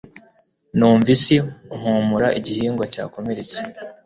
[0.77, 1.35] nunva isi,
[1.79, 3.59] mpumura igihingwa cyakomeretse